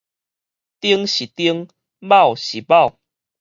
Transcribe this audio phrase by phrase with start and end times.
[0.03, 0.07] 釘是釘，
[1.99, 2.95] 鉚是鉚